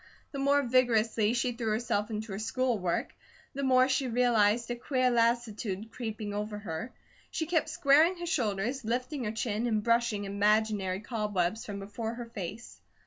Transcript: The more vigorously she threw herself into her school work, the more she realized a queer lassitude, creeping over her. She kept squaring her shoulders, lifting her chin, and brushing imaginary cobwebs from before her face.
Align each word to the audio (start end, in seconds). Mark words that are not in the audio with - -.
The 0.31 0.39
more 0.39 0.63
vigorously 0.63 1.33
she 1.35 1.51
threw 1.51 1.67
herself 1.67 2.09
into 2.09 2.31
her 2.31 2.39
school 2.39 2.79
work, 2.79 3.13
the 3.53 3.61
more 3.61 3.87
she 3.87 4.07
realized 4.07 4.71
a 4.71 4.75
queer 4.75 5.11
lassitude, 5.11 5.91
creeping 5.91 6.33
over 6.33 6.57
her. 6.57 6.91
She 7.29 7.45
kept 7.45 7.69
squaring 7.69 8.17
her 8.17 8.25
shoulders, 8.25 8.83
lifting 8.83 9.25
her 9.25 9.31
chin, 9.31 9.67
and 9.67 9.83
brushing 9.83 10.25
imaginary 10.25 11.01
cobwebs 11.01 11.67
from 11.67 11.77
before 11.77 12.15
her 12.15 12.25
face. 12.25 12.81